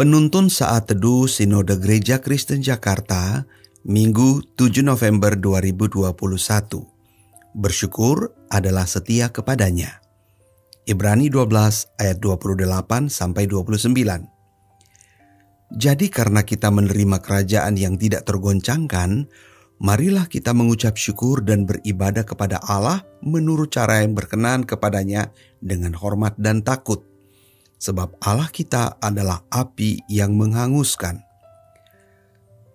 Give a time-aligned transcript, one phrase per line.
[0.00, 3.44] Penuntun Saat Teduh Sinode Gereja Kristen Jakarta,
[3.84, 6.16] Minggu 7 November 2021.
[7.52, 10.00] Bersyukur adalah setia kepadanya.
[10.88, 15.76] Ibrani 12 ayat 28 sampai 29.
[15.76, 19.28] Jadi karena kita menerima kerajaan yang tidak tergoncangkan,
[19.84, 25.28] marilah kita mengucap syukur dan beribadah kepada Allah menurut cara yang berkenan kepadanya
[25.60, 27.09] dengan hormat dan takut
[27.80, 31.24] sebab Allah kita adalah api yang menghanguskan.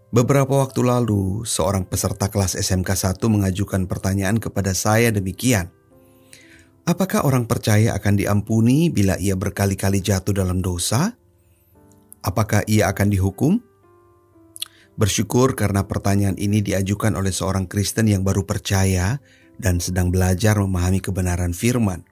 [0.10, 5.70] Beberapa waktu lalu, seorang peserta kelas SMK 1 mengajukan pertanyaan kepada saya demikian.
[6.86, 11.14] Apakah orang percaya akan diampuni bila ia berkali-kali jatuh dalam dosa?
[12.26, 13.60] Apakah ia akan dihukum?
[14.96, 19.20] Bersyukur karena pertanyaan ini diajukan oleh seorang Kristen yang baru percaya
[19.60, 22.08] dan sedang belajar memahami kebenaran firman.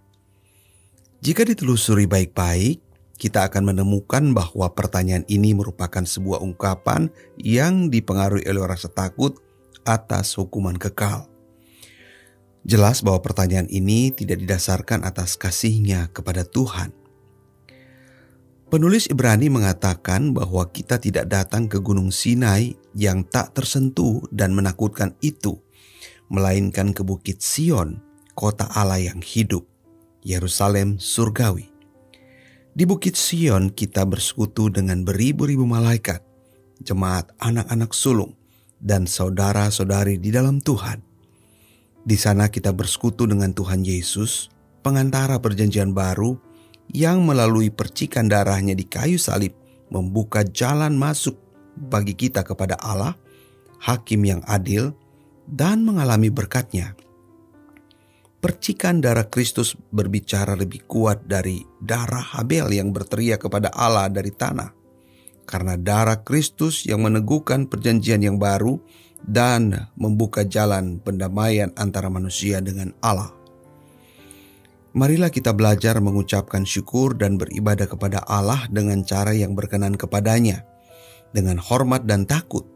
[1.24, 2.84] Jika ditelusuri baik-baik,
[3.16, 7.08] kita akan menemukan bahwa pertanyaan ini merupakan sebuah ungkapan
[7.40, 9.40] yang dipengaruhi oleh rasa takut
[9.88, 11.32] atas hukuman kekal.
[12.68, 16.92] Jelas bahwa pertanyaan ini tidak didasarkan atas kasihnya kepada Tuhan.
[18.68, 25.16] Penulis Ibrani mengatakan bahwa kita tidak datang ke Gunung Sinai yang tak tersentuh dan menakutkan
[25.24, 25.56] itu,
[26.28, 28.04] melainkan ke Bukit Sion,
[28.36, 29.64] kota Allah yang hidup,
[30.24, 31.68] Yerusalem surgawi.
[32.74, 36.24] Di Bukit Sion kita bersekutu dengan beribu-ribu malaikat,
[36.82, 38.34] jemaat anak-anak sulung,
[38.82, 41.04] dan saudara-saudari di dalam Tuhan.
[42.04, 44.50] Di sana kita bersekutu dengan Tuhan Yesus,
[44.82, 46.40] pengantara perjanjian baru,
[46.90, 49.56] yang melalui percikan darahnya di kayu salib
[49.88, 51.38] membuka jalan masuk
[51.78, 53.16] bagi kita kepada Allah,
[53.80, 54.96] hakim yang adil,
[55.46, 56.96] dan mengalami berkatnya
[58.44, 64.76] percikan darah Kristus berbicara lebih kuat dari darah Habel yang berteriak kepada Allah dari tanah.
[65.48, 68.84] Karena darah Kristus yang meneguhkan perjanjian yang baru
[69.24, 73.32] dan membuka jalan pendamaian antara manusia dengan Allah.
[74.94, 80.68] Marilah kita belajar mengucapkan syukur dan beribadah kepada Allah dengan cara yang berkenan kepadanya,
[81.32, 82.73] dengan hormat dan takut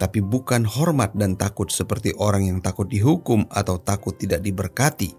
[0.00, 5.12] tapi bukan hormat dan takut seperti orang yang takut dihukum atau takut tidak diberkati,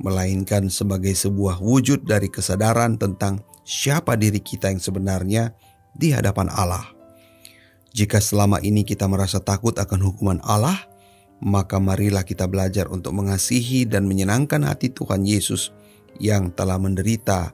[0.00, 5.52] melainkan sebagai sebuah wujud dari kesadaran tentang siapa diri kita yang sebenarnya
[5.92, 6.96] di hadapan Allah.
[7.92, 10.80] Jika selama ini kita merasa takut akan hukuman Allah,
[11.44, 15.76] maka marilah kita belajar untuk mengasihi dan menyenangkan hati Tuhan Yesus
[16.16, 17.52] yang telah menderita,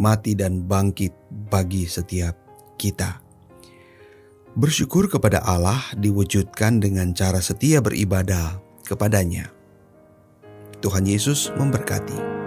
[0.00, 1.12] mati, dan bangkit
[1.52, 2.32] bagi setiap
[2.80, 3.27] kita.
[4.56, 9.52] Bersyukur kepada Allah diwujudkan dengan cara setia beribadah kepadanya.
[10.80, 12.37] Tuhan Yesus memberkati.